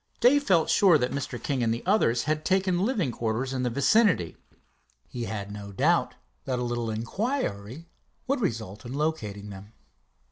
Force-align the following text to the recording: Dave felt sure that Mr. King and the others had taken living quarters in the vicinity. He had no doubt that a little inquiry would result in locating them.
Dave 0.19 0.41
felt 0.41 0.67
sure 0.71 0.97
that 0.97 1.11
Mr. 1.11 1.37
King 1.39 1.61
and 1.61 1.71
the 1.71 1.83
others 1.85 2.23
had 2.23 2.43
taken 2.43 2.79
living 2.79 3.11
quarters 3.11 3.53
in 3.53 3.61
the 3.61 3.69
vicinity. 3.69 4.35
He 5.07 5.25
had 5.25 5.51
no 5.51 5.71
doubt 5.71 6.15
that 6.45 6.57
a 6.57 6.63
little 6.63 6.89
inquiry 6.89 7.85
would 8.25 8.41
result 8.41 8.83
in 8.83 8.93
locating 8.95 9.51
them. 9.51 9.73